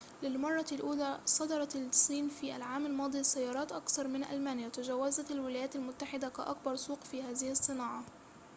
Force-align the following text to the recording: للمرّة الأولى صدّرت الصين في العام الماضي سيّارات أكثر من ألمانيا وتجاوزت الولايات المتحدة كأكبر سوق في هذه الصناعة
للمرّة 0.23 0.65
الأولى 0.71 1.19
صدّرت 1.25 1.75
الصين 1.75 2.27
في 2.29 2.55
العام 2.55 2.85
الماضي 2.85 3.23
سيّارات 3.23 3.71
أكثر 3.71 4.07
من 4.07 4.23
ألمانيا 4.23 4.67
وتجاوزت 4.67 5.31
الولايات 5.31 5.75
المتحدة 5.75 6.29
كأكبر 6.29 6.75
سوق 6.75 6.99
في 7.03 7.21
هذه 7.23 7.51
الصناعة 7.51 8.03